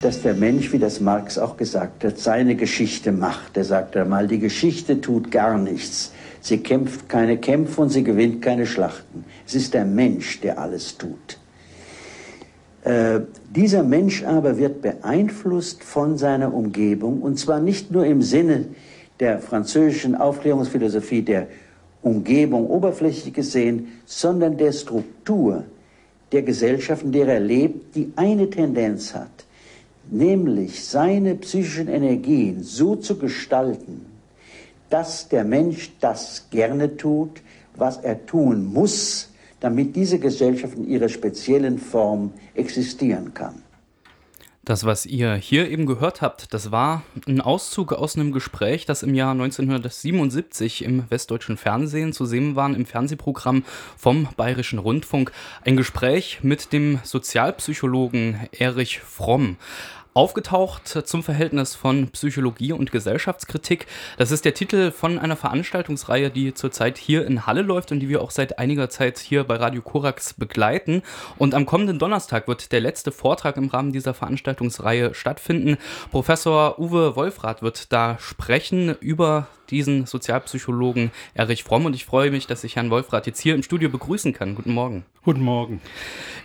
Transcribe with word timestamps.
dass 0.00 0.22
der 0.22 0.34
Mensch, 0.34 0.72
wie 0.72 0.78
das 0.78 1.00
Marx 1.00 1.38
auch 1.38 1.56
gesagt 1.56 2.04
hat, 2.04 2.18
seine 2.18 2.54
Geschichte 2.54 3.10
macht. 3.10 3.56
Er 3.56 3.64
sagt 3.64 3.96
einmal, 3.96 4.28
die 4.28 4.38
Geschichte 4.38 5.00
tut 5.00 5.32
gar 5.32 5.58
nichts. 5.58 6.12
Sie 6.40 6.58
kämpft 6.58 7.08
keine 7.08 7.36
Kämpfe 7.36 7.80
und 7.80 7.88
sie 7.88 8.04
gewinnt 8.04 8.40
keine 8.40 8.64
Schlachten. 8.64 9.24
Es 9.44 9.56
ist 9.56 9.74
der 9.74 9.84
Mensch, 9.84 10.40
der 10.40 10.60
alles 10.60 10.96
tut. 10.98 11.40
Äh, 12.84 13.22
dieser 13.50 13.82
Mensch 13.82 14.22
aber 14.22 14.56
wird 14.56 14.82
beeinflusst 14.82 15.82
von 15.82 16.16
seiner 16.16 16.54
Umgebung 16.54 17.20
und 17.20 17.36
zwar 17.40 17.58
nicht 17.58 17.90
nur 17.90 18.06
im 18.06 18.22
Sinne 18.22 18.66
der 19.18 19.40
französischen 19.40 20.14
Aufklärungsphilosophie 20.14 21.22
der 21.22 21.48
Umgebung 22.02 22.68
oberflächlich 22.68 23.34
gesehen, 23.34 23.88
sondern 24.06 24.58
der 24.58 24.70
Struktur 24.70 25.64
der 26.30 26.42
Gesellschaft, 26.42 27.02
in 27.02 27.10
der 27.10 27.26
er 27.26 27.40
lebt, 27.40 27.96
die 27.96 28.12
eine 28.14 28.48
Tendenz 28.48 29.12
hat, 29.12 29.47
nämlich 30.10 30.84
seine 30.84 31.34
psychischen 31.36 31.88
Energien 31.88 32.62
so 32.62 32.96
zu 32.96 33.18
gestalten, 33.18 34.06
dass 34.90 35.28
der 35.28 35.44
Mensch 35.44 35.92
das 36.00 36.46
gerne 36.50 36.96
tut, 36.96 37.42
was 37.76 37.98
er 37.98 38.26
tun 38.26 38.64
muss, 38.66 39.30
damit 39.60 39.96
diese 39.96 40.18
Gesellschaft 40.18 40.76
in 40.76 40.88
ihrer 40.88 41.08
speziellen 41.08 41.78
Form 41.78 42.32
existieren 42.54 43.34
kann. 43.34 43.62
Das, 44.68 44.84
was 44.84 45.06
ihr 45.06 45.34
hier 45.34 45.70
eben 45.70 45.86
gehört 45.86 46.20
habt, 46.20 46.52
das 46.52 46.70
war 46.70 47.02
ein 47.26 47.40
Auszug 47.40 47.94
aus 47.94 48.16
einem 48.16 48.32
Gespräch, 48.32 48.84
das 48.84 49.02
im 49.02 49.14
Jahr 49.14 49.30
1977 49.30 50.84
im 50.84 51.10
westdeutschen 51.10 51.56
Fernsehen 51.56 52.12
zu 52.12 52.26
sehen 52.26 52.54
war, 52.54 52.68
im 52.68 52.84
Fernsehprogramm 52.84 53.64
vom 53.96 54.28
Bayerischen 54.36 54.78
Rundfunk. 54.78 55.32
Ein 55.64 55.78
Gespräch 55.78 56.40
mit 56.42 56.74
dem 56.74 56.98
Sozialpsychologen 57.02 58.40
Erich 58.52 59.00
Fromm 59.00 59.56
aufgetaucht 60.18 60.88
zum 60.88 61.22
Verhältnis 61.22 61.76
von 61.76 62.08
Psychologie 62.08 62.72
und 62.72 62.90
Gesellschaftskritik. 62.90 63.86
Das 64.16 64.32
ist 64.32 64.44
der 64.44 64.52
Titel 64.52 64.90
von 64.90 65.16
einer 65.16 65.36
Veranstaltungsreihe, 65.36 66.28
die 66.28 66.54
zurzeit 66.54 66.98
hier 66.98 67.24
in 67.24 67.46
Halle 67.46 67.62
läuft 67.62 67.92
und 67.92 68.00
die 68.00 68.08
wir 68.08 68.20
auch 68.20 68.32
seit 68.32 68.58
einiger 68.58 68.90
Zeit 68.90 69.20
hier 69.20 69.44
bei 69.44 69.54
Radio 69.54 69.80
Korax 69.80 70.34
begleiten. 70.34 71.02
Und 71.36 71.54
am 71.54 71.66
kommenden 71.66 72.00
Donnerstag 72.00 72.48
wird 72.48 72.72
der 72.72 72.80
letzte 72.80 73.12
Vortrag 73.12 73.56
im 73.56 73.68
Rahmen 73.68 73.92
dieser 73.92 74.12
Veranstaltungsreihe 74.12 75.14
stattfinden. 75.14 75.76
Professor 76.10 76.80
Uwe 76.80 77.14
Wolfrath 77.14 77.62
wird 77.62 77.92
da 77.92 78.18
sprechen 78.18 78.96
über 78.98 79.46
diesen 79.70 80.06
Sozialpsychologen 80.06 81.10
Erich 81.34 81.64
Fromm 81.64 81.86
und 81.86 81.94
ich 81.94 82.04
freue 82.04 82.30
mich, 82.30 82.46
dass 82.46 82.64
ich 82.64 82.76
Herrn 82.76 82.90
Wolfrath 82.90 83.26
jetzt 83.26 83.40
hier 83.40 83.54
im 83.54 83.62
Studio 83.62 83.88
begrüßen 83.88 84.32
kann. 84.32 84.54
Guten 84.54 84.72
Morgen. 84.72 85.04
Guten 85.28 85.42
Morgen. 85.42 85.82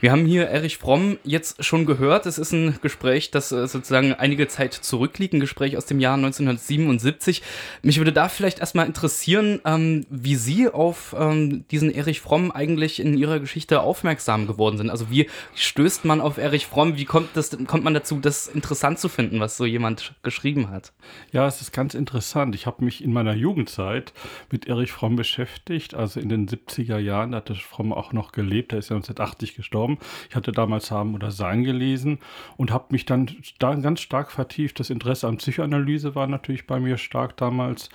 Wir 0.01 0.11
haben 0.11 0.25
hier 0.25 0.49
Erich 0.49 0.77
Fromm 0.77 1.17
jetzt 1.23 1.63
schon 1.63 1.85
gehört. 1.85 2.25
Es 2.25 2.37
ist 2.37 2.51
ein 2.51 2.79
Gespräch, 2.81 3.31
das 3.31 3.53
äh, 3.53 3.65
sozusagen 3.65 4.13
einige 4.13 4.49
Zeit 4.49 4.73
zurückliegt, 4.73 5.33
ein 5.33 5.39
Gespräch 5.39 5.77
aus 5.77 5.85
dem 5.85 6.01
Jahr 6.01 6.15
1977. 6.15 7.41
Mich 7.81 7.97
würde 7.99 8.11
da 8.11 8.27
vielleicht 8.27 8.59
erstmal 8.59 8.85
interessieren, 8.85 9.61
ähm, 9.63 10.05
wie 10.09 10.35
Sie 10.35 10.67
auf 10.67 11.15
ähm, 11.17 11.63
diesen 11.71 11.91
Erich 11.91 12.19
Fromm 12.19 12.51
eigentlich 12.51 12.99
in 12.99 13.17
Ihrer 13.17 13.39
Geschichte 13.39 13.79
aufmerksam 13.79 14.47
geworden 14.47 14.77
sind. 14.77 14.89
Also 14.89 15.09
wie 15.09 15.29
stößt 15.55 16.03
man 16.03 16.19
auf 16.19 16.37
Erich 16.37 16.65
Fromm? 16.65 16.97
Wie 16.97 17.05
kommt, 17.05 17.29
das, 17.35 17.57
kommt 17.67 17.85
man 17.85 17.93
dazu, 17.93 18.19
das 18.19 18.49
interessant 18.49 18.99
zu 18.99 19.07
finden, 19.07 19.39
was 19.39 19.55
so 19.55 19.65
jemand 19.65 20.13
geschrieben 20.23 20.69
hat? 20.71 20.91
Ja, 21.31 21.47
es 21.47 21.61
ist 21.61 21.71
ganz 21.71 21.93
interessant. 21.93 22.53
Ich 22.53 22.65
habe 22.65 22.83
mich 22.83 23.01
in 23.01 23.12
meiner 23.13 23.33
Jugendzeit 23.33 24.13
mit 24.51 24.67
Erich 24.67 24.91
Fromm 24.91 25.15
beschäftigt. 25.15 25.93
Also 25.93 26.19
in 26.19 26.29
den 26.29 26.47
70er 26.47 26.97
Jahren 26.97 27.35
hatte 27.35 27.55
Fromm 27.55 27.93
auch 27.93 28.13
noch 28.13 28.31
gelebt. 28.31 28.73
Er 28.73 28.79
ist 28.79 28.89
ja 28.89 28.95
1980 28.95 29.55
gestorben. 29.55 29.97
Ich 30.29 30.35
hatte 30.35 30.51
damals 30.51 30.91
Haben 30.91 31.15
oder 31.15 31.31
Sein 31.31 31.63
gelesen 31.63 32.19
und 32.57 32.71
habe 32.71 32.85
mich 32.89 33.05
dann 33.05 33.29
da 33.59 33.75
ganz 33.75 34.01
stark 34.01 34.31
vertieft. 34.31 34.79
Das 34.79 34.89
Interesse 34.89 35.27
an 35.27 35.37
Psychoanalyse 35.37 36.15
war 36.15 36.27
natürlich 36.27 36.67
bei 36.67 36.79
mir 36.79 36.97
stark 36.97 37.37
damals. 37.37 37.89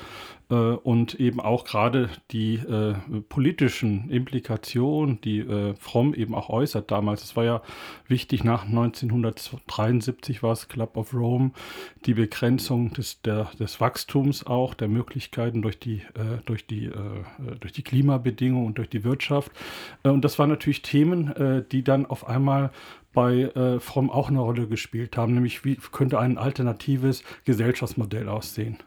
Äh, 0.50 0.54
und 0.54 1.14
eben 1.20 1.40
auch 1.40 1.64
gerade 1.64 2.08
die 2.30 2.54
äh, 2.54 2.94
politischen 3.28 4.08
Implikationen, 4.10 5.20
die 5.20 5.40
äh, 5.40 5.74
Fromm 5.76 6.14
eben 6.14 6.34
auch 6.34 6.48
äußert 6.48 6.90
damals. 6.90 7.22
Es 7.22 7.36
war 7.36 7.44
ja 7.44 7.62
wichtig, 8.06 8.44
nach 8.44 8.64
1973 8.64 10.42
war 10.42 10.52
es 10.52 10.68
Club 10.68 10.96
of 10.96 11.12
Rome, 11.12 11.50
die 12.06 12.14
Begrenzung 12.14 12.92
des, 12.94 13.20
der, 13.22 13.50
des 13.58 13.80
Wachstums 13.80 14.46
auch, 14.46 14.74
der 14.74 14.88
Möglichkeiten 14.88 15.62
durch 15.62 15.78
die, 15.78 16.02
äh, 16.14 16.38
durch 16.46 16.66
die, 16.66 16.86
äh, 16.86 17.56
durch 17.60 17.72
die 17.72 17.82
Klimabedingungen 17.82 18.66
und 18.66 18.78
durch 18.78 18.88
die 18.88 19.04
Wirtschaft. 19.04 19.52
Äh, 20.02 20.08
und 20.08 20.24
das 20.24 20.38
waren 20.38 20.48
natürlich 20.48 20.82
Themen, 20.82 21.64
die 21.70 21.82
dann 21.82 22.06
auf 22.06 22.26
einmal 22.26 22.70
bei 23.12 23.78
Fromm 23.80 24.10
auch 24.10 24.28
eine 24.28 24.40
Rolle 24.40 24.66
gespielt 24.66 25.16
haben, 25.16 25.34
nämlich 25.34 25.64
wie 25.64 25.76
könnte 25.76 26.18
ein 26.18 26.38
alternatives 26.38 27.22
Gesellschaftsmodell 27.44 28.28
aussehen. 28.28 28.78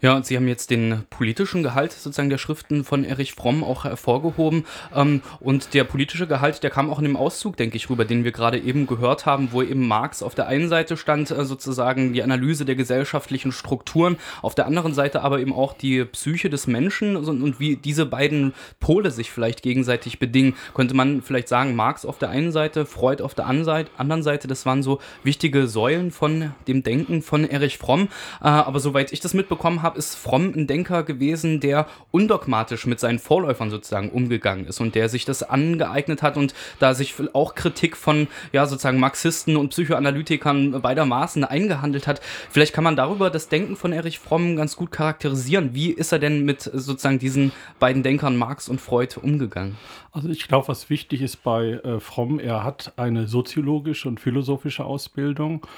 Ja, 0.00 0.14
und 0.14 0.26
Sie 0.26 0.36
haben 0.36 0.46
jetzt 0.46 0.70
den 0.70 1.02
politischen 1.10 1.64
Gehalt 1.64 1.90
sozusagen 1.90 2.30
der 2.30 2.38
Schriften 2.38 2.84
von 2.84 3.02
Erich 3.02 3.32
Fromm 3.32 3.64
auch 3.64 3.82
hervorgehoben. 3.82 4.64
Ähm, 4.94 5.22
und 5.40 5.74
der 5.74 5.82
politische 5.82 6.28
Gehalt, 6.28 6.62
der 6.62 6.70
kam 6.70 6.88
auch 6.88 6.98
in 6.98 7.04
dem 7.04 7.16
Auszug, 7.16 7.56
denke 7.56 7.76
ich, 7.76 7.90
rüber, 7.90 8.04
den 8.04 8.22
wir 8.22 8.30
gerade 8.30 8.60
eben 8.60 8.86
gehört 8.86 9.26
haben, 9.26 9.48
wo 9.50 9.60
eben 9.60 9.88
Marx 9.88 10.22
auf 10.22 10.36
der 10.36 10.46
einen 10.46 10.68
Seite 10.68 10.96
stand, 10.96 11.32
äh, 11.32 11.44
sozusagen 11.44 12.12
die 12.12 12.22
Analyse 12.22 12.64
der 12.64 12.76
gesellschaftlichen 12.76 13.50
Strukturen, 13.50 14.18
auf 14.40 14.54
der 14.54 14.66
anderen 14.66 14.94
Seite 14.94 15.22
aber 15.22 15.40
eben 15.40 15.52
auch 15.52 15.72
die 15.72 16.04
Psyche 16.04 16.48
des 16.48 16.68
Menschen 16.68 17.16
und 17.16 17.58
wie 17.58 17.74
diese 17.74 18.06
beiden 18.06 18.54
Pole 18.78 19.10
sich 19.10 19.32
vielleicht 19.32 19.62
gegenseitig 19.62 20.20
bedingen. 20.20 20.54
Könnte 20.74 20.94
man 20.94 21.22
vielleicht 21.22 21.48
sagen, 21.48 21.74
Marx 21.74 22.04
auf 22.04 22.18
der 22.18 22.30
einen 22.30 22.52
Seite, 22.52 22.86
Freud 22.86 23.20
auf 23.20 23.34
der 23.34 23.46
anderen 23.46 24.22
Seite, 24.22 24.46
das 24.46 24.64
waren 24.64 24.84
so 24.84 25.00
wichtige 25.24 25.66
Säulen 25.66 26.12
von 26.12 26.52
dem 26.68 26.84
Denken 26.84 27.20
von 27.20 27.44
Erich 27.44 27.78
Fromm. 27.78 28.08
Äh, 28.40 28.46
aber 28.46 28.78
soweit 28.78 29.12
ich 29.12 29.18
das 29.18 29.34
mitbekommen 29.34 29.82
habe, 29.82 29.87
habe, 29.88 29.98
ist 29.98 30.14
Fromm 30.14 30.52
ein 30.54 30.66
Denker 30.66 31.02
gewesen, 31.02 31.60
der 31.60 31.86
undogmatisch 32.10 32.86
mit 32.86 33.00
seinen 33.00 33.18
Vorläufern 33.18 33.70
sozusagen 33.70 34.10
umgegangen 34.10 34.66
ist 34.66 34.80
und 34.80 34.94
der 34.94 35.08
sich 35.08 35.24
das 35.24 35.42
angeeignet 35.42 36.22
hat 36.22 36.36
und 36.36 36.54
da 36.78 36.92
sich 36.92 37.14
auch 37.32 37.54
Kritik 37.54 37.96
von 37.96 38.28
ja 38.52 38.66
sozusagen 38.66 39.00
Marxisten 39.00 39.56
und 39.56 39.70
Psychoanalytikern 39.70 40.82
beidermaßen 40.82 41.42
eingehandelt 41.44 42.06
hat. 42.06 42.20
Vielleicht 42.50 42.74
kann 42.74 42.84
man 42.84 42.96
darüber 42.96 43.30
das 43.30 43.48
Denken 43.48 43.76
von 43.76 43.92
Erich 43.92 44.18
Fromm 44.18 44.56
ganz 44.56 44.76
gut 44.76 44.92
charakterisieren. 44.92 45.74
Wie 45.74 45.90
ist 45.90 46.12
er 46.12 46.18
denn 46.18 46.44
mit 46.44 46.62
sozusagen 46.62 47.18
diesen 47.18 47.52
beiden 47.78 48.02
Denkern 48.02 48.36
Marx 48.36 48.68
und 48.68 48.80
Freud 48.80 49.16
umgegangen? 49.20 49.76
Also 50.12 50.28
ich 50.28 50.48
glaube, 50.48 50.68
was 50.68 50.90
wichtig 50.90 51.22
ist 51.22 51.42
bei 51.42 51.72
äh, 51.72 51.98
Fromm, 52.00 52.38
er 52.38 52.62
hat 52.62 52.92
eine 52.96 53.26
soziologische 53.26 54.08
und 54.08 54.20
philosophische 54.20 54.84
Ausbildung 54.84 55.62
äh, 55.64 55.68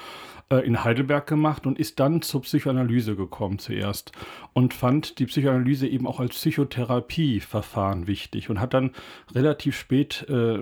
in 0.59 0.83
Heidelberg 0.83 1.27
gemacht 1.27 1.65
und 1.65 1.79
ist 1.79 1.99
dann 1.99 2.21
zur 2.21 2.41
Psychoanalyse 2.41 3.15
gekommen 3.15 3.59
zuerst 3.59 4.11
und 4.53 4.73
fand 4.73 5.19
die 5.19 5.25
Psychoanalyse 5.25 5.87
eben 5.87 6.05
auch 6.07 6.19
als 6.19 6.35
Psychotherapieverfahren 6.35 8.07
wichtig 8.07 8.49
und 8.49 8.59
hat 8.59 8.73
dann 8.73 8.91
relativ 9.33 9.77
spät, 9.77 10.25
äh, 10.29 10.59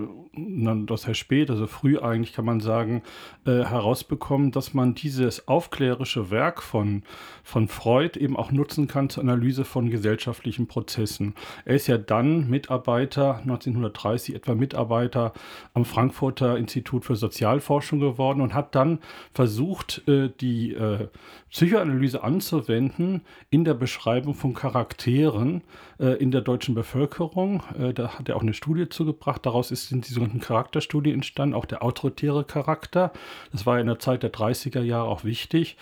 das 0.85 1.07
heißt 1.07 1.19
spät, 1.19 1.49
also 1.49 1.65
früh 1.67 1.97
eigentlich 1.97 2.33
kann 2.33 2.45
man 2.45 2.59
sagen, 2.59 3.01
äh, 3.45 3.63
herausbekommen, 3.63 4.51
dass 4.51 4.73
man 4.73 4.93
dieses 4.93 5.47
aufklärische 5.47 6.29
Werk 6.29 6.61
von, 6.61 7.03
von 7.43 7.67
Freud 7.67 8.19
eben 8.19 8.37
auch 8.37 8.51
nutzen 8.51 8.87
kann 8.87 9.09
zur 9.09 9.23
Analyse 9.23 9.65
von 9.65 9.89
gesellschaftlichen 9.89 10.67
Prozessen. 10.67 11.33
Er 11.65 11.75
ist 11.75 11.87
ja 11.87 11.97
dann 11.97 12.49
Mitarbeiter, 12.49 13.39
1930 13.39 14.35
etwa 14.35 14.53
Mitarbeiter 14.53 15.33
am 15.73 15.85
Frankfurter 15.85 16.57
Institut 16.57 17.05
für 17.05 17.15
Sozialforschung 17.15 17.99
geworden 17.99 18.41
und 18.41 18.53
hat 18.53 18.75
dann 18.75 18.99
versucht, 19.33 19.78
versucht, 19.79 20.07
äh, 20.07 20.29
die 20.39 20.73
äh, 20.73 21.07
Psychoanalyse 21.49 22.23
anzuwenden 22.23 23.21
in 23.49 23.63
der 23.63 23.73
Beschreibung 23.73 24.33
von 24.33 24.53
Charakteren 24.53 25.61
äh, 25.99 26.15
in 26.17 26.31
der 26.31 26.41
deutschen 26.41 26.75
Bevölkerung. 26.75 27.63
Da 27.95 28.19
hat 28.19 28.29
er 28.29 28.35
auch 28.35 28.41
eine 28.41 28.53
Studie 28.53 28.89
zugebracht. 28.89 29.45
Daraus 29.45 29.71
ist 29.71 29.91
die 29.91 30.13
sogenannten 30.13 30.39
Charakterstudie 30.39 31.11
entstanden, 31.11 31.55
auch 31.55 31.65
der 31.65 31.83
autoritäre 31.83 32.43
Charakter. 32.43 33.11
Das 33.51 33.65
war 33.65 33.79
in 33.79 33.87
der 33.87 33.99
Zeit 33.99 34.23
der 34.23 34.31
30er 34.31 34.81
Jahre 34.81 35.07
auch 35.07 35.23
wichtig, 35.23 35.77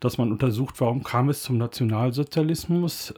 dass 0.00 0.18
man 0.18 0.32
untersucht, 0.32 0.80
warum 0.80 1.02
kam 1.02 1.28
es 1.28 1.42
zum 1.42 1.58
Nationalsozialismus. 1.58 3.14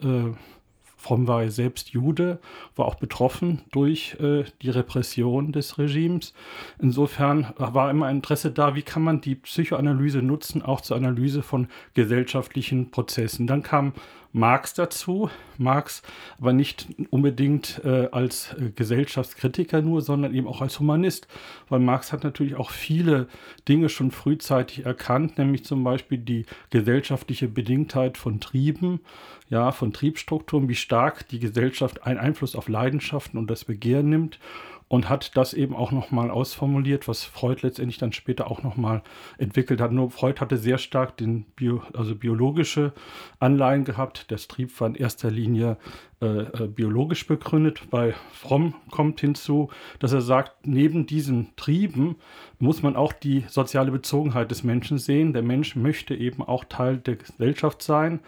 Fromm 1.07 1.29
war 1.29 1.49
selbst 1.51 1.91
Jude, 1.91 2.41
war 2.75 2.87
auch 2.87 2.97
betroffen 2.97 3.63
durch 3.71 4.17
äh, 4.21 4.43
die 4.61 4.71
Repression 4.71 5.53
des 5.53 5.79
Regimes. 5.79 6.35
Insofern 6.81 7.55
war 7.59 7.91
immer 7.91 8.11
Interesse 8.11 8.51
da, 8.51 8.75
wie 8.75 8.83
kann 8.83 9.05
man 9.05 9.21
die 9.21 9.37
Psychoanalyse 9.37 10.21
nutzen, 10.21 10.63
auch 10.63 10.81
zur 10.81 10.97
Analyse 10.97 11.45
von 11.45 11.69
gesellschaftlichen 11.95 12.91
Prozessen. 12.91 13.47
Dann 13.47 13.63
kam 13.63 13.93
Marx 14.37 14.75
dazu. 14.75 15.31
Marx 15.57 16.03
aber 16.39 16.53
nicht 16.53 16.89
unbedingt 17.09 17.81
äh, 17.85 18.09
als 18.13 18.53
äh, 18.53 18.71
Gesellschaftskritiker 18.71 19.81
nur, 19.81 20.03
sondern 20.03 20.35
eben 20.35 20.47
auch 20.47 20.61
als 20.61 20.79
Humanist, 20.79 21.27
weil 21.71 21.81
Marx 21.81 22.13
hat 22.13 22.23
natürlich 22.23 22.55
auch 22.55 22.71
viele 22.71 23.29
Dinge 23.67 23.89
schon 23.89 24.11
frühzeitig 24.11 24.85
erkannt, 24.85 25.39
nämlich 25.39 25.65
zum 25.65 25.83
Beispiel 25.83 26.19
die 26.19 26.45
gesellschaftliche 26.69 27.49
Bedingtheit 27.49 28.19
von 28.19 28.39
Trieben, 28.39 29.01
ja, 29.49 29.73
von 29.73 29.95
Triebstrukturen, 29.95 30.69
wie 30.69 30.75
stark 30.75 31.27
die 31.29 31.39
Gesellschaft 31.39 32.05
einen 32.05 32.19
Einfluss 32.19 32.57
auf 32.57 32.69
Leidenschaften 32.69 33.39
und 33.39 33.51
das 33.51 33.65
Begehren 33.65 34.11
nimmt 34.11 34.39
und 34.89 35.09
hat 35.09 35.37
das 35.37 35.53
eben 35.53 35.75
auch 35.75 35.91
nochmal 35.91 36.31
ausformuliert, 36.31 37.09
was 37.09 37.25
Freud 37.25 37.61
letztendlich 37.63 37.99
dann 37.99 38.13
später 38.13 38.51
auch 38.51 38.63
nochmal 38.63 39.03
entwickelt 39.37 39.81
hat. 39.81 39.91
Nur 39.91 40.11
Freud 40.11 40.41
hatte 40.41 40.57
sehr 40.57 40.79
stark 40.79 41.17
den 41.17 41.45
Bio, 41.57 41.83
also 41.93 42.15
biologische 42.15 42.93
Anleihen 43.41 43.85
gehabt. 43.85 44.31
Der 44.31 44.37
Trieb 44.39 44.81
war 44.81 44.89
in 44.89 44.95
erster 44.95 45.31
Linie 45.31 45.77
äh, 46.23 46.27
äh, 46.27 46.69
biologisch 46.69 47.27
begründet. 47.27 47.83
Bei 47.91 48.15
Fromm 48.33 48.75
kommt 48.91 49.21
hinzu, 49.21 49.71
dass 49.99 50.13
er 50.13 50.23
sagt, 50.23 50.67
neben 50.67 51.07
diesen 51.07 51.55
Trieben 51.57 52.17
muss 52.61 52.83
man 52.83 52.95
auch 52.95 53.13
die 53.13 53.45
soziale 53.49 53.91
Bezogenheit 53.91 54.53
des 54.53 54.63
Menschen 54.63 54.99
sehen. 54.99 55.33
Der 55.33 55.43
Mensch 55.43 55.75
möchte 55.75 56.15
eben 56.15 56.43
auch 56.43 56.65
Teil 56.65 56.99
der 56.99 57.17
Gesellschaft 57.17 57.83
sein 57.83 58.21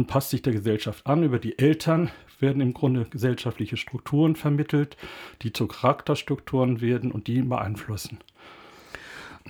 und 0.00 0.06
passt 0.06 0.30
sich 0.30 0.40
der 0.40 0.54
Gesellschaft 0.54 1.06
an. 1.06 1.22
Über 1.22 1.38
die 1.38 1.58
Eltern 1.58 2.10
werden 2.38 2.62
im 2.62 2.72
Grunde 2.72 3.04
gesellschaftliche 3.04 3.76
Strukturen 3.76 4.34
vermittelt, 4.34 4.96
die 5.42 5.52
zu 5.52 5.66
Charakterstrukturen 5.66 6.80
werden 6.80 7.12
und 7.12 7.26
die 7.26 7.34
ihn 7.34 7.50
beeinflussen. 7.50 8.18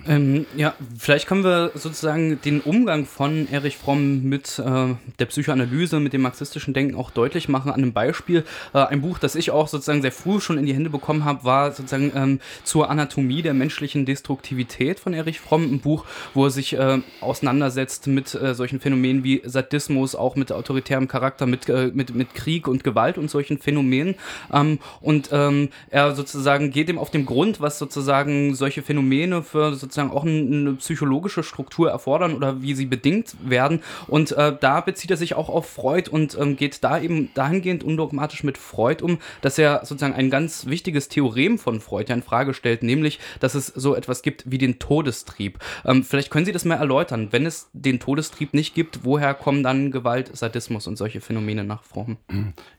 Ähm, 0.07 0.47
ja, 0.55 0.73
vielleicht 0.97 1.27
können 1.27 1.43
wir 1.43 1.71
sozusagen 1.75 2.41
den 2.41 2.61
Umgang 2.61 3.05
von 3.05 3.47
Erich 3.51 3.77
Fromm 3.77 4.23
mit 4.23 4.57
äh, 4.57 4.95
der 5.19 5.25
Psychoanalyse, 5.27 5.99
mit 5.99 6.13
dem 6.13 6.21
marxistischen 6.21 6.73
Denken 6.73 6.95
auch 6.95 7.11
deutlich 7.11 7.49
machen 7.49 7.71
an 7.71 7.81
einem 7.81 7.93
Beispiel. 7.93 8.43
Äh, 8.73 8.79
ein 8.79 9.01
Buch, 9.01 9.19
das 9.19 9.35
ich 9.35 9.51
auch 9.51 9.67
sozusagen 9.67 10.01
sehr 10.01 10.11
früh 10.11 10.39
schon 10.39 10.57
in 10.57 10.65
die 10.65 10.73
Hände 10.73 10.89
bekommen 10.89 11.23
habe, 11.23 11.43
war 11.43 11.71
sozusagen 11.71 12.11
ähm, 12.15 12.39
zur 12.63 12.89
Anatomie 12.89 13.41
der 13.41 13.53
menschlichen 13.53 14.05
Destruktivität 14.05 14.99
von 14.99 15.13
Erich 15.13 15.39
Fromm. 15.39 15.71
Ein 15.71 15.79
Buch, 15.81 16.05
wo 16.33 16.45
er 16.45 16.51
sich 16.51 16.73
äh, 16.73 16.99
auseinandersetzt 17.19 18.07
mit 18.07 18.33
äh, 18.33 18.55
solchen 18.55 18.79
Phänomenen 18.79 19.23
wie 19.23 19.41
Sadismus, 19.45 20.15
auch 20.15 20.35
mit 20.35 20.51
autoritärem 20.51 21.07
Charakter, 21.07 21.45
mit, 21.45 21.69
äh, 21.69 21.91
mit, 21.93 22.15
mit 22.15 22.33
Krieg 22.33 22.67
und 22.67 22.83
Gewalt 22.83 23.19
und 23.19 23.29
solchen 23.29 23.59
Phänomenen. 23.59 24.15
Ähm, 24.51 24.79
und 24.99 25.29
ähm, 25.31 25.69
er 25.91 26.15
sozusagen 26.15 26.71
geht 26.71 26.89
ihm 26.89 26.97
auf 26.97 27.11
den 27.11 27.27
Grund, 27.27 27.61
was 27.61 27.77
sozusagen 27.77 28.55
solche 28.55 28.81
Phänomene 28.81 29.43
für 29.43 29.75
sozusagen 29.81 30.11
auch 30.11 30.25
eine 30.25 30.73
psychologische 30.73 31.43
Struktur 31.43 31.89
erfordern 31.89 32.33
oder 32.35 32.61
wie 32.61 32.73
sie 32.73 32.85
bedingt 32.85 33.35
werden. 33.43 33.81
Und 34.07 34.31
äh, 34.31 34.55
da 34.59 34.81
bezieht 34.81 35.11
er 35.11 35.17
sich 35.17 35.33
auch 35.33 35.49
auf 35.49 35.69
Freud 35.69 36.09
und 36.09 36.37
ähm, 36.39 36.55
geht 36.55 36.83
da 36.83 36.99
eben 36.99 37.29
dahingehend 37.33 37.83
undogmatisch 37.83 38.43
mit 38.43 38.57
Freud 38.57 39.03
um, 39.03 39.19
dass 39.41 39.57
er 39.57 39.85
sozusagen 39.85 40.13
ein 40.13 40.29
ganz 40.29 40.67
wichtiges 40.67 41.09
Theorem 41.09 41.57
von 41.57 41.81
Freud 41.81 42.09
ja 42.09 42.15
in 42.15 42.23
Frage 42.23 42.53
stellt, 42.53 42.83
nämlich, 42.83 43.19
dass 43.39 43.55
es 43.55 43.67
so 43.67 43.95
etwas 43.95 44.21
gibt 44.21 44.49
wie 44.49 44.57
den 44.57 44.79
Todestrieb. 44.79 45.59
Ähm, 45.85 46.03
vielleicht 46.03 46.31
können 46.31 46.45
Sie 46.45 46.51
das 46.51 46.65
mal 46.65 46.75
erläutern. 46.75 47.29
Wenn 47.31 47.45
es 47.45 47.69
den 47.73 47.99
Todestrieb 47.99 48.53
nicht 48.53 48.73
gibt, 48.73 49.03
woher 49.03 49.33
kommen 49.33 49.63
dann 49.63 49.91
Gewalt, 49.91 50.35
Sadismus 50.35 50.87
und 50.87 50.97
solche 50.97 51.21
Phänomene 51.21 51.63
nach 51.63 51.83
Fromm? 51.83 52.17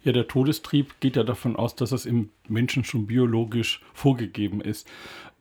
Ja, 0.02 0.12
der 0.12 0.28
Todestrieb 0.28 1.00
geht 1.00 1.16
ja 1.16 1.24
davon 1.24 1.56
aus, 1.56 1.74
dass 1.74 1.92
es 1.92 2.06
im 2.06 2.30
Menschen 2.48 2.84
schon 2.84 3.06
biologisch 3.06 3.82
vorgegeben 3.94 4.60
ist. 4.60 4.86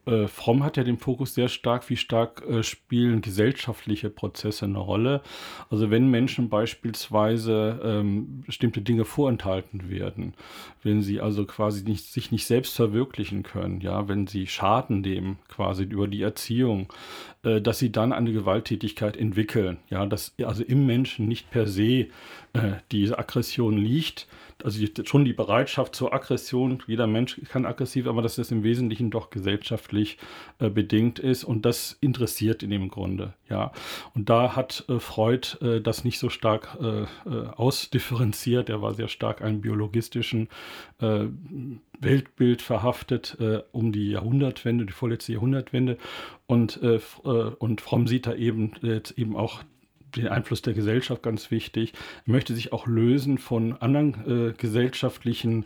Äh, 0.06 0.28
Fromm 0.28 0.64
hat 0.64 0.78
ja 0.78 0.84
den 0.84 0.98
Fokus 0.98 1.36
sehr 1.36 1.48
stark, 1.48 1.90
wie 1.90 1.98
stark 1.98 2.44
äh, 2.48 2.64
spielen 2.64 3.22
gesellschaftliche 3.22 4.10
Prozesse 4.10 4.66
eine 4.66 4.80
Rolle. 4.80 5.22
Also 5.70 5.92
wenn 5.92 6.10
Menschen 6.10 6.50
beispielsweise 6.50 7.80
ähm, 7.84 8.42
bestimmte 8.46 8.82
Dinge 8.82 9.06
vorenthalten 9.06 9.90
werden, 9.90 10.34
wenn 10.84 11.02
sie 11.02 11.22
also 11.22 11.46
quasi 11.46 11.84
nicht, 11.84 12.06
sich 12.06 12.32
nicht 12.32 12.46
selbst 12.46 12.76
verwirklichen 12.76 13.44
können, 13.44 13.82
ja, 13.82 14.08
wenn 14.08 14.28
sie 14.28 14.48
Schaden 14.48 15.02
nehmen 15.02 15.38
quasi 15.48 15.84
über 15.84 16.08
die 16.08 16.22
Erziehung, 16.22 16.92
äh, 17.44 17.62
dass 17.62 17.80
sie 17.80 17.92
dann 17.92 18.14
eine 18.14 18.32
Gewalttätigkeit 18.32 19.18
entwickeln, 19.18 19.78
ja, 19.90 20.06
dass 20.06 20.34
also 20.44 20.64
im 20.64 20.86
Menschen 20.86 21.28
nicht 21.28 21.52
per 21.52 21.68
se 21.68 22.08
äh, 22.54 22.74
diese 22.92 23.20
Aggression 23.20 23.78
liegt, 23.78 24.28
also 24.64 24.86
schon 25.06 25.26
die 25.26 25.34
Bereitschaft 25.34 25.96
zur 25.96 26.14
Aggression, 26.14 26.82
jeder 26.88 27.08
Mensch 27.08 27.40
kann 27.50 27.66
aggressiv, 27.66 28.08
aber 28.08 28.22
dass 28.22 28.36
das 28.36 28.52
im 28.52 28.64
Wesentlichen 28.64 29.12
doch 29.12 29.30
gesellschaftlich 29.30 30.18
äh, 30.60 30.70
bedingt 30.70 31.20
ist. 31.20 31.44
Und 31.44 31.66
das 31.66 31.98
interessiert 32.02 32.64
ihn 32.64 32.72
im 32.72 32.90
Grunde, 32.90 33.34
ja. 33.50 33.72
Und 34.14 34.30
da 34.30 34.56
hat 34.56 34.86
äh, 34.90 35.00
Freud 35.00 35.58
äh, 35.62 35.82
das 35.82 36.04
nicht 36.04 36.20
so 36.20 36.30
stark 36.30 36.78
äh, 36.82 37.02
äh, 37.02 37.48
ausdifferenziert, 37.56 38.70
er 38.70 38.82
war 38.82 38.94
sehr 38.94 39.08
stark 39.08 39.42
einem 39.42 39.62
biologistischen 39.62 40.50
äh, 41.00 41.26
Weltbild 42.00 42.64
verhaftet 42.64 43.38
um 43.72 43.92
die 43.92 44.10
Jahrhundertwende, 44.10 44.88
die 44.88 44.92
vorletzte 44.92 45.34
Jahrhundertwende. 45.34 46.00
Und, 46.48 46.78
und 46.78 47.80
Fromm 47.80 48.08
sieht 48.08 48.26
da 48.26 48.34
eben, 48.34 48.72
eben 49.16 49.36
auch 49.36 49.62
den 50.16 50.28
Einfluss 50.28 50.62
der 50.62 50.74
Gesellschaft 50.74 51.24
ganz 51.24 51.52
wichtig. 51.52 51.94
Er 52.26 52.32
möchte 52.34 52.54
sich 52.54 52.74
auch 52.74 52.88
lösen 52.88 53.38
von 53.38 53.74
anderen 53.82 54.50
äh, 54.50 54.54
gesellschaftlichen 54.54 55.66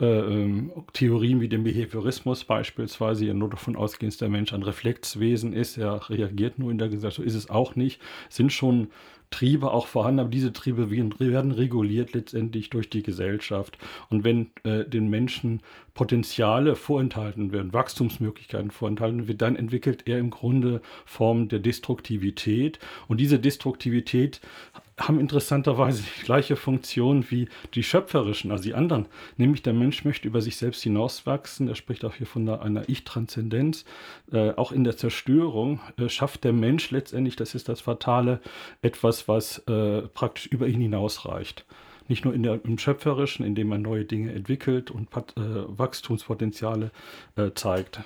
äh, 0.00 0.04
ähm, 0.04 0.72
Theorien 0.92 1.40
wie 1.40 1.48
dem 1.48 1.64
Behaviorismus 1.64 2.44
beispielsweise, 2.44 3.26
ja 3.26 3.34
nur 3.34 3.50
davon 3.50 3.76
ausgehen, 3.76 4.10
dass 4.10 4.18
der 4.18 4.28
Mensch 4.28 4.52
ein 4.52 4.62
Reflexwesen 4.62 5.52
ist, 5.52 5.76
er 5.76 6.08
reagiert 6.08 6.58
nur 6.58 6.70
in 6.70 6.78
der 6.78 6.88
Gesellschaft, 6.88 7.16
so 7.16 7.22
ist 7.22 7.34
es 7.34 7.50
auch 7.50 7.76
nicht, 7.76 8.00
sind 8.28 8.52
schon 8.52 8.88
Triebe 9.32 9.72
auch 9.72 9.88
vorhanden, 9.88 10.20
aber 10.20 10.28
diese 10.28 10.52
Triebe 10.52 10.90
werden 10.90 11.52
reguliert 11.52 12.12
letztendlich 12.12 12.70
durch 12.70 12.88
die 12.88 13.02
Gesellschaft. 13.02 13.78
Und 14.08 14.22
wenn 14.22 14.50
äh, 14.62 14.84
den 14.84 15.10
Menschen 15.10 15.62
Potenziale 15.94 16.76
vorenthalten 16.76 17.50
werden, 17.50 17.72
Wachstumsmöglichkeiten 17.72 18.70
vorenthalten 18.70 19.26
werden, 19.26 19.38
dann 19.38 19.56
entwickelt 19.56 20.06
er 20.06 20.18
im 20.18 20.30
Grunde 20.30 20.80
Formen 21.04 21.48
der 21.48 21.58
Destruktivität. 21.58 22.78
Und 23.08 23.18
diese 23.18 23.40
Destruktivität 23.40 24.40
haben 25.06 25.20
interessanterweise 25.20 26.02
die 26.02 26.24
gleiche 26.24 26.56
Funktion 26.56 27.24
wie 27.30 27.48
die 27.74 27.82
schöpferischen, 27.82 28.50
also 28.50 28.64
die 28.64 28.74
anderen. 28.74 29.06
Nämlich 29.36 29.62
der 29.62 29.72
Mensch 29.72 30.04
möchte 30.04 30.28
über 30.28 30.40
sich 30.40 30.56
selbst 30.56 30.82
hinauswachsen. 30.82 31.68
Er 31.68 31.74
spricht 31.74 32.04
auch 32.04 32.14
hier 32.14 32.26
von 32.26 32.48
einer 32.48 32.88
Ich-Transzendenz. 32.88 33.84
Äh, 34.32 34.50
auch 34.52 34.72
in 34.72 34.84
der 34.84 34.96
Zerstörung 34.96 35.80
äh, 35.96 36.08
schafft 36.08 36.44
der 36.44 36.52
Mensch 36.52 36.90
letztendlich, 36.90 37.36
das 37.36 37.54
ist 37.54 37.68
das 37.68 37.80
Fatale, 37.80 38.40
etwas, 38.82 39.28
was 39.28 39.58
äh, 39.68 40.02
praktisch 40.02 40.46
über 40.46 40.66
ihn 40.66 40.80
hinausreicht. 40.80 41.64
Nicht 42.08 42.24
nur 42.24 42.34
in 42.34 42.42
der, 42.42 42.60
im 42.64 42.78
Schöpferischen, 42.78 43.44
indem 43.44 43.68
man 43.68 43.82
neue 43.82 44.04
Dinge 44.04 44.32
entwickelt 44.32 44.90
und 44.90 45.08
äh, 45.14 45.40
Wachstumspotenziale 45.66 46.90
äh, 47.36 47.50
zeigt. 47.54 48.00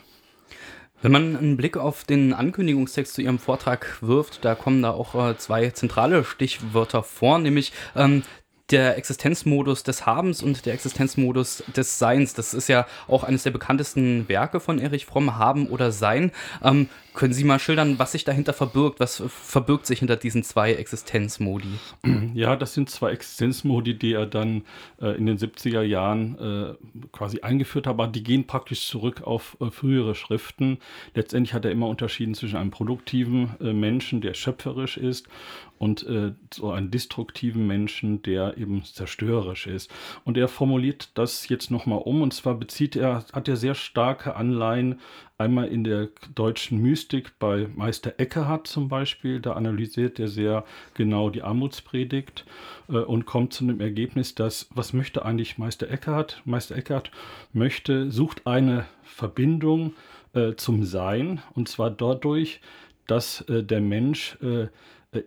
Wenn 1.02 1.12
man 1.12 1.36
einen 1.36 1.56
Blick 1.56 1.76
auf 1.76 2.04
den 2.04 2.32
Ankündigungstext 2.32 3.14
zu 3.14 3.22
Ihrem 3.22 3.38
Vortrag 3.38 3.98
wirft, 4.00 4.44
da 4.44 4.54
kommen 4.54 4.82
da 4.82 4.90
auch 4.90 5.14
äh, 5.14 5.36
zwei 5.36 5.70
zentrale 5.70 6.24
Stichwörter 6.24 7.02
vor, 7.02 7.38
nämlich 7.38 7.72
ähm, 7.94 8.22
der 8.70 8.96
Existenzmodus 8.96 9.82
des 9.82 10.06
Habens 10.06 10.42
und 10.42 10.66
der 10.66 10.74
Existenzmodus 10.74 11.62
des 11.76 11.98
Seins. 11.98 12.34
Das 12.34 12.54
ist 12.54 12.68
ja 12.68 12.86
auch 13.06 13.22
eines 13.24 13.44
der 13.44 13.52
bekanntesten 13.52 14.28
Werke 14.28 14.58
von 14.58 14.78
Erich 14.78 15.06
Fromm, 15.06 15.36
Haben 15.36 15.68
oder 15.68 15.92
Sein. 15.92 16.32
Ähm, 16.62 16.88
können 17.16 17.32
Sie 17.32 17.42
mal 17.42 17.58
schildern, 17.58 17.98
was 17.98 18.12
sich 18.12 18.24
dahinter 18.24 18.52
verbirgt? 18.52 19.00
Was 19.00 19.22
verbirgt 19.26 19.86
sich 19.86 19.98
hinter 19.98 20.16
diesen 20.16 20.44
zwei 20.44 20.74
Existenzmodi? 20.74 21.68
Ja, 22.34 22.54
das 22.54 22.74
sind 22.74 22.90
zwei 22.90 23.10
Existenzmodi, 23.10 23.98
die 23.98 24.12
er 24.12 24.26
dann 24.26 24.62
äh, 25.00 25.16
in 25.16 25.26
den 25.26 25.38
70er 25.38 25.82
Jahren 25.82 26.38
äh, 26.38 26.74
quasi 27.12 27.40
eingeführt 27.40 27.86
hat, 27.86 27.94
aber 27.94 28.06
die 28.06 28.22
gehen 28.22 28.46
praktisch 28.46 28.86
zurück 28.86 29.22
auf 29.22 29.56
äh, 29.60 29.70
frühere 29.70 30.14
Schriften. 30.14 30.78
Letztendlich 31.14 31.54
hat 31.54 31.64
er 31.64 31.70
immer 31.70 31.88
unterschieden 31.88 32.34
zwischen 32.34 32.56
einem 32.56 32.70
produktiven 32.70 33.56
äh, 33.60 33.72
Menschen, 33.72 34.20
der 34.20 34.34
schöpferisch 34.34 34.98
ist, 34.98 35.26
und 35.78 36.06
äh, 36.06 36.32
so 36.52 36.70
einen 36.70 36.90
destruktiven 36.90 37.66
Menschen, 37.66 38.22
der 38.22 38.56
eben 38.56 38.82
zerstörerisch 38.82 39.66
ist. 39.66 39.90
Und 40.24 40.38
er 40.38 40.48
formuliert 40.48 41.10
das 41.14 41.48
jetzt 41.48 41.70
nochmal 41.70 41.98
um, 41.98 42.22
und 42.22 42.32
zwar 42.32 42.54
bezieht 42.54 42.96
er, 42.96 43.24
hat 43.32 43.48
er 43.48 43.56
sehr 43.56 43.74
starke 43.74 44.36
Anleihen 44.36 44.98
Einmal 45.38 45.68
in 45.68 45.84
der 45.84 46.08
deutschen 46.34 46.80
Mystik 46.80 47.05
bei 47.38 47.68
Meister 47.74 48.14
Eckehardt 48.18 48.66
zum 48.66 48.88
Beispiel, 48.88 49.40
da 49.40 49.52
analysiert 49.52 50.18
er 50.18 50.28
sehr 50.28 50.64
genau 50.94 51.30
die 51.30 51.42
Armutspredigt 51.42 52.44
äh, 52.88 52.98
und 52.98 53.26
kommt 53.26 53.52
zu 53.52 53.66
dem 53.66 53.80
Ergebnis, 53.80 54.34
dass, 54.34 54.68
was 54.74 54.92
möchte 54.92 55.24
eigentlich 55.24 55.58
Meister 55.58 55.90
Eckehardt? 55.90 56.42
Meister 56.44 56.76
Eckehardt 56.76 57.10
möchte, 57.52 58.10
sucht 58.10 58.46
eine 58.46 58.86
Verbindung 59.02 59.94
äh, 60.34 60.54
zum 60.54 60.84
Sein 60.84 61.40
und 61.54 61.68
zwar 61.68 61.90
dadurch, 61.90 62.60
dass 63.06 63.42
äh, 63.42 63.62
der 63.62 63.80
Mensch 63.80 64.36
äh, 64.42 64.68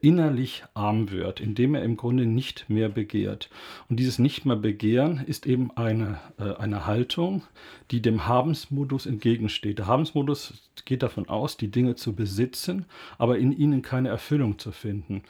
innerlich 0.01 0.63
arm 0.73 1.11
wird, 1.11 1.39
indem 1.39 1.75
er 1.75 1.83
im 1.83 1.97
Grunde 1.97 2.25
nicht 2.25 2.69
mehr 2.69 2.89
begehrt. 2.89 3.49
Und 3.89 3.99
dieses 3.99 4.19
nicht 4.19 4.45
mehr 4.45 4.55
begehren 4.55 5.23
ist 5.25 5.45
eben 5.45 5.71
eine, 5.75 6.19
äh, 6.37 6.53
eine 6.55 6.85
Haltung, 6.85 7.43
die 7.91 8.01
dem 8.01 8.27
Habensmodus 8.27 9.05
entgegensteht. 9.05 9.79
Der 9.79 9.87
Habensmodus 9.87 10.53
geht 10.85 11.03
davon 11.03 11.27
aus, 11.27 11.57
die 11.57 11.71
Dinge 11.71 11.95
zu 11.95 12.13
besitzen, 12.15 12.85
aber 13.17 13.37
in 13.37 13.51
ihnen 13.51 13.81
keine 13.81 14.09
Erfüllung 14.09 14.59
zu 14.59 14.71
finden. 14.71 15.23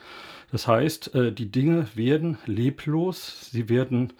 Das 0.52 0.66
heißt, 0.66 1.14
äh, 1.14 1.32
die 1.32 1.50
Dinge 1.50 1.86
werden 1.94 2.38
leblos, 2.46 3.50
sie 3.50 3.68
werden 3.68 4.12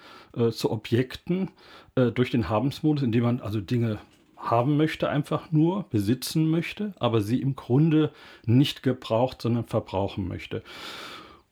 zu 0.53 0.71
Objekten 0.71 1.51
durch 1.97 2.31
den 2.31 2.49
Habensmodus, 2.49 3.03
indem 3.03 3.25
man 3.25 3.41
also 3.41 3.61
Dinge 3.61 3.99
haben 4.40 4.76
möchte, 4.76 5.09
einfach 5.09 5.52
nur 5.52 5.85
besitzen 5.90 6.49
möchte, 6.50 6.94
aber 6.99 7.20
sie 7.20 7.40
im 7.40 7.56
Grunde 7.56 8.11
nicht 8.47 8.82
gebraucht, 8.82 9.42
sondern 9.42 9.64
verbrauchen 9.64 10.26
möchte. 10.26 10.62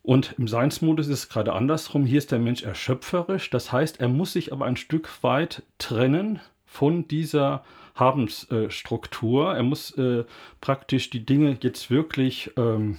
Und 0.02 0.34
im 0.38 0.48
Seinsmodus 0.48 1.06
ist 1.08 1.18
es 1.18 1.28
gerade 1.28 1.52
andersrum. 1.52 2.06
Hier 2.06 2.18
ist 2.18 2.32
der 2.32 2.38
Mensch 2.38 2.62
erschöpferisch. 2.62 3.50
Das 3.50 3.72
heißt, 3.72 4.00
er 4.00 4.08
muss 4.08 4.32
sich 4.32 4.52
aber 4.52 4.64
ein 4.64 4.76
Stück 4.76 5.22
weit 5.22 5.62
trennen 5.76 6.40
von 6.64 7.06
dieser 7.08 7.62
Habensstruktur. 7.94 9.54
er 9.54 9.62
muss 9.62 9.90
äh, 9.98 10.24
praktisch 10.60 11.10
die 11.10 11.26
Dinge 11.26 11.58
jetzt 11.60 11.90
wirklich 11.90 12.52
ähm, 12.56 12.98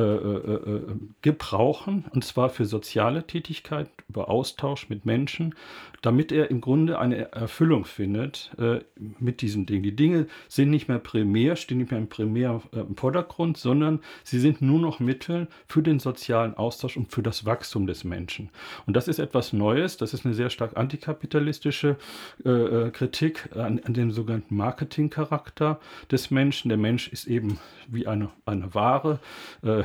äh, 0.00 0.52
äh, 0.52 0.76
äh, 0.76 0.82
gebrauchen, 1.22 2.04
und 2.10 2.24
zwar 2.24 2.50
für 2.50 2.64
soziale 2.64 3.26
Tätigkeit, 3.26 3.88
über 4.08 4.28
Austausch 4.28 4.88
mit 4.88 5.06
Menschen, 5.06 5.54
damit 6.02 6.32
er 6.32 6.50
im 6.50 6.60
Grunde 6.60 6.98
eine 6.98 7.32
Erfüllung 7.32 7.84
findet 7.84 8.50
äh, 8.58 8.80
mit 9.18 9.42
diesen 9.42 9.66
Dingen. 9.66 9.82
Die 9.82 9.94
Dinge 9.94 10.26
sind 10.48 10.70
nicht 10.70 10.88
mehr 10.88 10.98
primär, 10.98 11.56
stehen 11.56 11.78
nicht 11.78 11.90
mehr 11.90 12.00
im 12.00 12.08
primär 12.08 12.62
äh, 12.72 12.80
im 12.80 12.96
Vordergrund, 12.96 13.56
sondern 13.56 14.00
sie 14.24 14.40
sind 14.40 14.62
nur 14.62 14.80
noch 14.80 14.98
Mittel 14.98 15.46
für 15.66 15.82
den 15.82 16.00
sozialen 16.00 16.54
Austausch 16.54 16.96
und 16.96 17.12
für 17.12 17.22
das 17.22 17.44
Wachstum 17.44 17.86
des 17.86 18.04
Menschen. 18.04 18.50
Und 18.86 18.96
das 18.96 19.08
ist 19.08 19.18
etwas 19.18 19.52
Neues, 19.52 19.96
das 19.96 20.14
ist 20.14 20.24
eine 20.24 20.34
sehr 20.34 20.50
stark 20.50 20.76
antikapitalistische 20.76 21.96
äh, 22.44 22.90
Kritik 22.90 23.50
an, 23.54 23.80
an 23.84 23.94
dem 23.94 24.10
sogenannten 24.10 24.56
Marketingcharakter 24.56 25.78
des 26.10 26.30
Menschen. 26.30 26.68
Der 26.70 26.78
Mensch 26.78 27.08
ist 27.08 27.26
eben 27.26 27.58
wie 27.88 28.06
eine, 28.06 28.30
eine 28.46 28.74
Ware, 28.74 29.18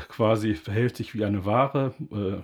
quasi 0.08 0.56
verhält 0.56 0.96
sich 0.98 1.14
wie 1.14 1.26
eine 1.26 1.46
Ware, 1.46 1.94
äh, 2.12 2.42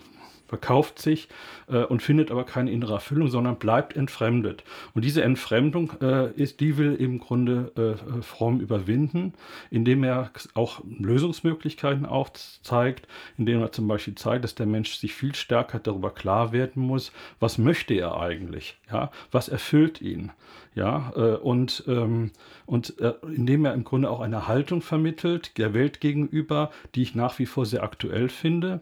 verkauft 0.51 1.00
sich 1.00 1.29
äh, 1.70 1.86
und 1.86 2.01
findet 2.01 2.29
aber 2.29 2.43
keine 2.43 2.72
innere 2.72 2.96
Erfüllung, 2.96 3.29
sondern 3.29 3.55
bleibt 3.55 3.96
entfremdet. 3.96 4.65
Und 4.93 5.05
diese 5.05 5.24
Entfremdung 5.24 5.93
äh, 6.01 6.29
ist, 6.34 6.60
die 6.60 6.77
will 6.77 6.93
im 6.96 7.20
Grunde 7.20 7.72
äh, 7.77 8.22
Fromm 8.22 8.60
überwinden, 8.60 9.34
indem 9.70 10.03
er 10.03 10.29
auch 10.53 10.81
Lösungsmöglichkeiten 11.00 12.05
aufzeigt, 12.05 13.08
indem 13.38 13.62
er 13.62 13.72
zum 13.72 13.88
Beispiel 13.88 14.15
zeigt, 14.15 14.43
dass 14.43 14.53
der 14.53 14.65
Mensch 14.65 14.96
sich 14.96 15.13
viel 15.13 15.34
stärker 15.36 15.79
darüber 15.79 16.12
klar 16.12 16.51
werden 16.51 16.84
muss, 16.84 17.13
was 17.39 17.58
möchte 17.58 17.93
er 17.93 18.20
eigentlich, 18.20 18.77
ja, 18.91 19.10
was 19.31 19.48
erfüllt 19.48 20.01
ihn, 20.01 20.34
ja, 20.75 21.13
äh, 21.15 21.36
und, 21.38 21.86
ähm, 21.88 22.31
und 22.65 23.00
äh, 23.00 23.13
indem 23.34 23.63
er 23.63 23.74
im 23.74 23.86
Grunde 23.86 24.10
auch 24.10 24.20
eine 24.20 24.50
Haltung 24.50 24.81
vermittelt 24.81 25.58
der 25.58 25.74
Welt 25.74 26.01
gegenüber, 26.01 26.72
die 26.93 27.03
ich 27.03 27.15
nach 27.15 27.39
wie 27.39 27.46
vor 27.46 27.65
sehr 27.65 27.84
aktuell 27.84 28.27
finde 28.27 28.81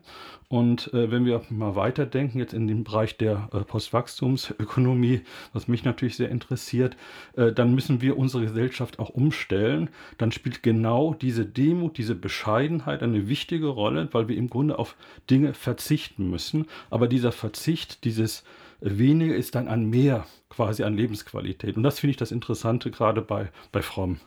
und 0.50 0.91
äh, 0.96 1.12
wenn 1.12 1.25
wir 1.25 1.44
mal 1.50 1.75
weiterdenken, 1.75 2.39
jetzt 2.39 2.56
in 2.56 2.68
dem 2.68 2.84
Bereich 2.84 3.18
der 3.18 3.50
äh, 3.53 3.60
Postwachstumsökonomie, 3.60 5.22
was 5.53 5.68
mich 5.68 5.84
natürlich 5.84 6.15
sehr 6.15 6.29
interessiert, 6.29 6.98
äh, 7.36 7.51
dann 7.51 7.75
müssen 7.75 8.01
wir 8.01 8.18
unsere 8.18 8.44
Gesellschaft 8.44 8.98
auch 8.98 9.10
umstellen. 9.10 9.91
Dann 10.18 10.32
spielt 10.32 10.63
genau 10.63 11.13
diese 11.13 11.46
Demut, 11.46 12.00
diese 12.00 12.15
Bescheidenheit 12.15 13.03
eine 13.03 13.29
wichtige 13.29 13.68
Rolle, 13.68 14.10
weil 14.12 14.27
wir 14.27 14.38
im 14.38 14.50
Grunde 14.50 14.79
auf 14.79 14.96
Dinge 15.29 15.53
verzichten 15.53 16.32
müssen. 16.32 16.65
Aber 16.89 17.08
dieser 17.08 17.32
Verzicht, 17.32 18.03
dieses 18.03 18.44
Wenige 18.82 19.36
ist 19.36 19.53
dann 19.53 19.68
ein 19.68 19.88
Mehr 19.88 20.25
quasi 20.50 20.82
an 20.82 20.98
Lebensqualität. 20.98 21.77
Und 21.77 21.84
das 21.84 22.00
finde 22.00 22.12
ich 22.12 22.18
das 22.18 22.32
Interessante 22.32 22.89
gerade 22.89 23.22
bei, 23.22 23.51
bei 23.72 23.84
Fromm. 23.84 24.20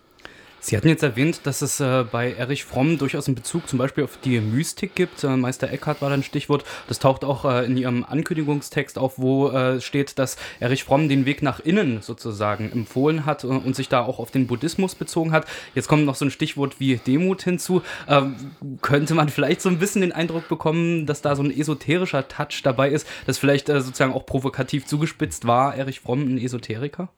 Sie 0.64 0.76
hatten 0.76 0.87
jetzt 0.87 1.02
erwähnt, 1.02 1.40
dass 1.42 1.61
es 1.61 1.81
äh, 1.81 2.04
bei 2.04 2.35
Erich 2.35 2.64
Fromm 2.64 2.97
durchaus 2.97 3.26
einen 3.26 3.35
Bezug 3.35 3.69
zum 3.69 3.81
Beispiel 3.81 4.04
auf 4.04 4.16
die 4.19 4.40
Mystik 4.40 4.95
gibt. 4.95 5.25
Äh, 5.25 5.37
Meister 5.37 5.69
Eckhart 5.69 6.00
war 6.00 6.12
ein 6.12 6.23
Stichwort. 6.23 6.64
Das 6.87 7.00
taucht 7.00 7.25
auch 7.25 7.45
äh, 7.45 7.64
in 7.64 7.76
Ihrem 7.76 8.04
Ankündigungstext 8.04 8.97
auf, 8.97 9.19
wo 9.19 9.49
äh, 9.49 9.81
steht, 9.81 10.21
dass 10.21 10.37
Erich 10.61 10.85
Fromm 10.85 11.09
den 11.09 11.26
Weg 11.26 11.42
nach 11.42 11.59
innen 11.59 12.00
sozusagen 12.00 12.71
empfohlen 12.71 13.26
hat 13.26 13.42
äh, 13.42 13.49
und 13.49 13.75
sich 13.75 13.88
da 13.88 14.04
auch 14.04 14.21
auf 14.21 14.31
den 14.31 14.47
Buddhismus 14.47 14.95
bezogen 14.95 15.33
hat. 15.33 15.49
Jetzt 15.75 15.88
kommt 15.88 16.04
noch 16.04 16.14
so 16.14 16.26
ein 16.26 16.31
Stichwort 16.31 16.78
wie 16.78 16.95
Demut 16.97 17.42
hinzu. 17.42 17.83
Ähm, 18.09 18.37
könnte 18.83 19.14
man 19.14 19.31
vielleicht 19.31 19.62
so 19.62 19.69
ein 19.69 19.81
bisschen 19.81 20.02
den 20.02 20.12
Eindruck 20.12 20.49
bekommen, 20.49 21.07
dass 21.07 21.23
da 21.23 21.35
so 21.35 21.42
ein 21.42 21.50
esoterischer 21.50 22.28
Touch 22.28 22.62
dabei 22.62 22.90
ist, 22.90 23.09
dass 23.26 23.37
vielleicht 23.37 23.69
äh, 23.69 23.81
sozusagen 23.81 24.12
auch 24.12 24.26
provokativ 24.26 24.87
zugespitzt 24.87 25.45
war, 25.45 25.75
Erich 25.75 25.99
Fromm 25.99 26.21
ein 26.21 26.38
Esoteriker? 26.38 27.09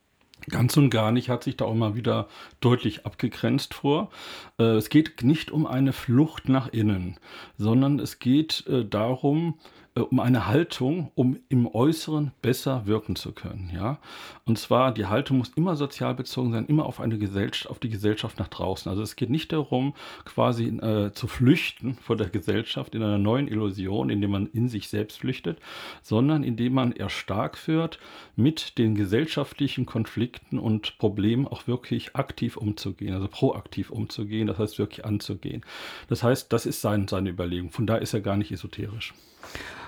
Ganz 0.50 0.76
und 0.76 0.90
gar 0.90 1.10
nicht 1.10 1.28
hat 1.30 1.44
sich 1.44 1.56
da 1.56 1.64
auch 1.64 1.74
mal 1.74 1.94
wieder 1.94 2.28
deutlich 2.60 3.06
abgegrenzt 3.06 3.74
vor. 3.74 4.10
Äh, 4.58 4.76
es 4.76 4.90
geht 4.90 5.22
nicht 5.22 5.50
um 5.50 5.66
eine 5.66 5.92
Flucht 5.92 6.48
nach 6.48 6.68
innen, 6.68 7.18
sondern 7.56 7.98
es 7.98 8.18
geht 8.18 8.66
äh, 8.66 8.84
darum, 8.84 9.58
um 10.02 10.18
eine 10.18 10.48
Haltung, 10.48 11.12
um 11.14 11.38
im 11.48 11.72
Äußeren 11.72 12.32
besser 12.42 12.84
wirken 12.84 13.14
zu 13.14 13.30
können. 13.30 13.70
Ja? 13.72 13.98
Und 14.44 14.58
zwar, 14.58 14.92
die 14.92 15.06
Haltung 15.06 15.38
muss 15.38 15.52
immer 15.54 15.76
sozial 15.76 16.14
bezogen 16.14 16.50
sein, 16.50 16.66
immer 16.66 16.86
auf, 16.86 17.00
eine 17.00 17.16
Gesellschaft, 17.16 17.70
auf 17.70 17.78
die 17.78 17.90
Gesellschaft 17.90 18.40
nach 18.40 18.48
draußen. 18.48 18.90
Also 18.90 19.02
es 19.02 19.14
geht 19.14 19.30
nicht 19.30 19.52
darum, 19.52 19.94
quasi 20.24 20.66
äh, 20.66 21.12
zu 21.12 21.28
flüchten 21.28 21.96
vor 22.02 22.16
der 22.16 22.28
Gesellschaft 22.28 22.96
in 22.96 23.04
einer 23.04 23.18
neuen 23.18 23.46
Illusion, 23.46 24.10
indem 24.10 24.32
man 24.32 24.46
in 24.48 24.68
sich 24.68 24.88
selbst 24.88 25.18
flüchtet, 25.20 25.60
sondern 26.02 26.42
indem 26.42 26.74
man 26.74 26.90
erstark 26.90 27.68
wird, 27.68 28.00
mit 28.34 28.78
den 28.78 28.96
gesellschaftlichen 28.96 29.86
Konflikten 29.86 30.58
und 30.58 30.98
Problemen 30.98 31.46
auch 31.46 31.68
wirklich 31.68 32.16
aktiv 32.16 32.56
umzugehen, 32.56 33.14
also 33.14 33.28
proaktiv 33.28 33.90
umzugehen, 33.90 34.48
das 34.48 34.58
heißt 34.58 34.78
wirklich 34.80 35.04
anzugehen. 35.04 35.64
Das 36.08 36.24
heißt, 36.24 36.52
das 36.52 36.66
ist 36.66 36.80
sein, 36.80 37.06
seine 37.06 37.30
Überlegung. 37.30 37.70
Von 37.70 37.86
da 37.86 37.96
ist 37.96 38.12
er 38.12 38.20
gar 38.20 38.36
nicht 38.36 38.50
esoterisch. 38.50 39.14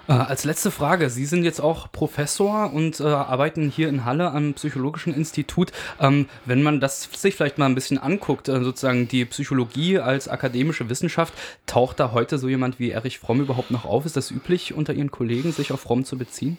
Äh, 0.09 0.13
als 0.13 0.45
letzte 0.45 0.71
Frage, 0.71 1.11
Sie 1.11 1.27
sind 1.27 1.43
jetzt 1.45 1.61
auch 1.61 1.91
Professor 1.91 2.73
und 2.73 3.01
äh, 3.01 3.05
arbeiten 3.05 3.69
hier 3.69 3.89
in 3.89 4.05
Halle 4.05 4.31
am 4.31 4.55
Psychologischen 4.55 5.13
Institut. 5.15 5.73
Ähm, 6.01 6.29
wenn 6.45 6.63
man 6.63 6.81
das 6.81 7.09
sich 7.15 7.35
vielleicht 7.35 7.59
mal 7.59 7.67
ein 7.67 7.75
bisschen 7.75 7.99
anguckt, 7.99 8.49
äh, 8.49 8.63
sozusagen 8.63 9.09
die 9.09 9.25
Psychologie 9.25 9.99
als 9.99 10.29
akademische 10.29 10.89
Wissenschaft, 10.89 11.35
taucht 11.67 11.99
da 11.99 12.13
heute 12.13 12.39
so 12.39 12.49
jemand 12.49 12.79
wie 12.79 12.91
Erich 12.91 13.19
Fromm 13.19 13.41
überhaupt 13.41 13.71
noch 13.73 13.85
auf? 13.85 14.07
Ist 14.07 14.17
das 14.17 14.31
üblich 14.31 14.75
unter 14.75 14.93
Ihren 14.93 15.11
Kollegen, 15.11 15.53
sich 15.53 15.73
auf 15.73 15.81
Fromm 15.81 16.05
zu 16.05 16.17
beziehen? 16.17 16.59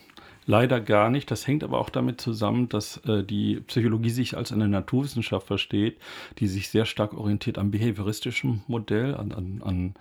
Leider 0.50 0.80
gar 0.80 1.10
nicht. 1.10 1.30
Das 1.30 1.46
hängt 1.46 1.62
aber 1.62 1.78
auch 1.78 1.90
damit 1.90 2.22
zusammen, 2.22 2.70
dass 2.70 2.98
äh, 3.06 3.22
die 3.22 3.60
Psychologie 3.68 4.10
sich 4.10 4.38
als 4.38 4.54
eine 4.54 4.70
Naturwissenschaft 4.70 5.46
versteht, 5.46 5.98
die 6.40 6.48
sich 6.48 6.70
sehr 6.70 6.86
stark 6.86 7.14
orientiert 7.14 7.58
am 7.58 7.70
behavioristischen 7.70 8.64
Modell, 8.66 9.14
an, 9.14 9.34
an, 9.34 9.62
an 9.66 9.94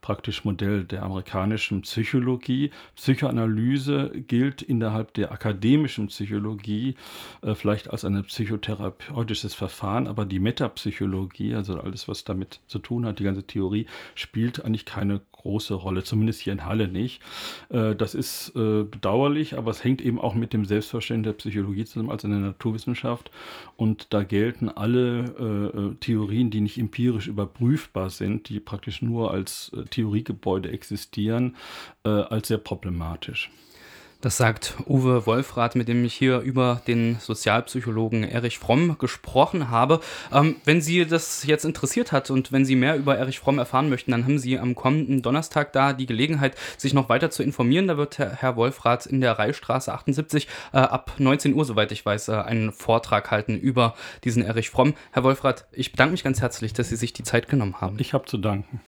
praktisch 0.00 0.42
Modell 0.46 0.84
der 0.84 1.02
amerikanischen 1.02 1.82
Psychologie. 1.82 2.70
Psychoanalyse 2.96 4.10
gilt 4.26 4.62
innerhalb 4.62 5.12
der 5.12 5.32
akademischen 5.32 6.06
Psychologie 6.06 6.94
äh, 7.42 7.54
vielleicht 7.54 7.90
als 7.90 8.06
ein 8.06 8.24
psychotherapeutisches 8.24 9.54
Verfahren, 9.54 10.06
aber 10.06 10.24
die 10.24 10.38
Metapsychologie, 10.38 11.54
also 11.54 11.78
alles, 11.78 12.08
was 12.08 12.24
damit 12.24 12.60
zu 12.68 12.78
tun 12.78 13.04
hat, 13.04 13.18
die 13.18 13.24
ganze 13.24 13.46
Theorie, 13.46 13.84
spielt 14.14 14.64
eigentlich 14.64 14.86
keine 14.86 15.20
große 15.40 15.74
Rolle, 15.74 16.04
zumindest 16.04 16.40
hier 16.40 16.52
in 16.52 16.64
Halle 16.64 16.88
nicht. 16.88 17.20
Äh, 17.70 17.94
das 17.94 18.14
ist 18.14 18.50
äh, 18.56 18.84
bedauerlich, 18.84 19.56
aber 19.56 19.70
es 19.70 19.82
hängt 19.82 20.00
eben 20.00 20.18
auch 20.18 20.34
mit 20.34 20.52
dem 20.52 20.64
Selbstverständnis 20.64 21.30
der 21.30 21.38
Psychologie 21.38 21.84
zusammen 21.84 22.10
als 22.10 22.24
eine 22.24 22.38
Naturwissenschaft. 22.38 23.30
Und 23.76 24.12
da 24.12 24.22
gelten 24.22 24.68
alle 24.68 25.92
äh, 25.92 25.94
Theorien, 26.00 26.50
die 26.50 26.60
nicht 26.60 26.78
empirisch 26.78 27.26
überprüfbar 27.26 28.10
sind, 28.10 28.48
die 28.48 28.60
praktisch 28.60 29.02
nur 29.02 29.30
als 29.30 29.72
Theoriegebäude 29.90 30.70
existieren, 30.70 31.56
als 32.02 32.48
sehr 32.48 32.58
problematisch. 32.58 33.50
Das 34.20 34.36
sagt 34.36 34.74
Uwe 34.86 35.24
Wolfrath, 35.24 35.76
mit 35.76 35.88
dem 35.88 36.04
ich 36.04 36.12
hier 36.12 36.40
über 36.40 36.82
den 36.86 37.16
Sozialpsychologen 37.20 38.22
Erich 38.22 38.58
Fromm 38.58 38.98
gesprochen 38.98 39.70
habe. 39.70 40.00
Ähm, 40.30 40.56
wenn 40.66 40.82
Sie 40.82 41.06
das 41.06 41.46
jetzt 41.46 41.64
interessiert 41.64 42.12
hat 42.12 42.30
und 42.30 42.52
wenn 42.52 42.66
Sie 42.66 42.76
mehr 42.76 42.96
über 42.96 43.16
Erich 43.16 43.38
Fromm 43.38 43.58
erfahren 43.58 43.88
möchten, 43.88 44.10
dann 44.10 44.24
haben 44.24 44.38
Sie 44.38 44.58
am 44.58 44.74
kommenden 44.74 45.22
Donnerstag 45.22 45.72
da 45.72 45.94
die 45.94 46.04
Gelegenheit, 46.04 46.54
sich 46.76 46.92
noch 46.92 47.08
weiter 47.08 47.30
zu 47.30 47.42
informieren. 47.42 47.88
Da 47.88 47.96
wird 47.96 48.18
Herr 48.18 48.56
Wolfrath 48.56 49.06
in 49.06 49.22
der 49.22 49.38
Reichstraße 49.38 49.90
78 49.90 50.48
äh, 50.74 50.76
ab 50.76 51.14
19 51.16 51.54
Uhr, 51.54 51.64
soweit 51.64 51.90
ich 51.90 52.04
weiß, 52.04 52.28
äh, 52.28 52.32
einen 52.32 52.72
Vortrag 52.72 53.30
halten 53.30 53.56
über 53.56 53.94
diesen 54.24 54.44
Erich 54.44 54.68
Fromm. 54.68 54.92
Herr 55.12 55.24
Wolfrath, 55.24 55.64
ich 55.72 55.92
bedanke 55.92 56.12
mich 56.12 56.24
ganz 56.24 56.42
herzlich, 56.42 56.74
dass 56.74 56.90
Sie 56.90 56.96
sich 56.96 57.14
die 57.14 57.22
Zeit 57.22 57.48
genommen 57.48 57.80
haben. 57.80 57.96
Ich 57.98 58.12
habe 58.12 58.26
zu 58.26 58.36
danken. 58.36 58.82